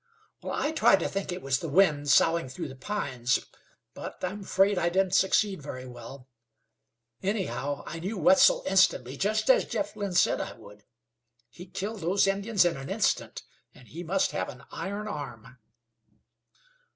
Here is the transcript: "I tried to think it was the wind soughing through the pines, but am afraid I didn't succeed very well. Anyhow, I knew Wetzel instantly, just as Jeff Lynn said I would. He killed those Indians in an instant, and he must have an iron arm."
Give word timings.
"I 0.43 0.71
tried 0.71 0.99
to 1.01 1.07
think 1.07 1.31
it 1.31 1.43
was 1.43 1.59
the 1.59 1.69
wind 1.69 2.09
soughing 2.09 2.49
through 2.49 2.69
the 2.69 2.75
pines, 2.75 3.45
but 3.93 4.23
am 4.23 4.41
afraid 4.41 4.79
I 4.79 4.89
didn't 4.89 5.13
succeed 5.13 5.61
very 5.61 5.85
well. 5.85 6.27
Anyhow, 7.21 7.83
I 7.85 7.99
knew 7.99 8.17
Wetzel 8.17 8.63
instantly, 8.65 9.15
just 9.15 9.47
as 9.51 9.63
Jeff 9.65 9.95
Lynn 9.95 10.13
said 10.15 10.41
I 10.41 10.53
would. 10.53 10.85
He 11.51 11.67
killed 11.67 12.01
those 12.01 12.25
Indians 12.25 12.65
in 12.65 12.77
an 12.77 12.89
instant, 12.89 13.43
and 13.75 13.89
he 13.89 14.01
must 14.01 14.31
have 14.31 14.49
an 14.49 14.63
iron 14.71 15.07
arm." 15.07 15.59